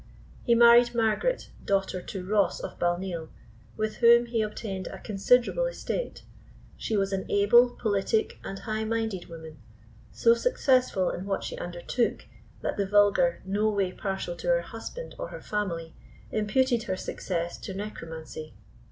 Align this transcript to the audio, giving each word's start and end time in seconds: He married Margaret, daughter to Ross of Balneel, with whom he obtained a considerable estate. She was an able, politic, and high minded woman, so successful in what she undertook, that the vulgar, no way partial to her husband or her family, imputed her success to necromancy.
He 0.41 0.55
married 0.55 0.95
Margaret, 0.95 1.51
daughter 1.63 2.01
to 2.01 2.25
Ross 2.25 2.59
of 2.59 2.79
Balneel, 2.79 3.27
with 3.77 3.97
whom 3.97 4.25
he 4.25 4.41
obtained 4.41 4.87
a 4.87 4.97
considerable 4.97 5.67
estate. 5.67 6.23
She 6.75 6.97
was 6.97 7.13
an 7.13 7.29
able, 7.29 7.69
politic, 7.79 8.39
and 8.43 8.57
high 8.57 8.83
minded 8.83 9.27
woman, 9.27 9.59
so 10.11 10.33
successful 10.33 11.11
in 11.11 11.27
what 11.27 11.43
she 11.43 11.55
undertook, 11.59 12.25
that 12.61 12.77
the 12.77 12.87
vulgar, 12.87 13.43
no 13.45 13.69
way 13.69 13.91
partial 13.91 14.35
to 14.37 14.47
her 14.47 14.61
husband 14.61 15.13
or 15.19 15.27
her 15.27 15.39
family, 15.39 15.93
imputed 16.31 16.81
her 16.85 16.97
success 16.97 17.59
to 17.59 17.71
necromancy. 17.75 18.55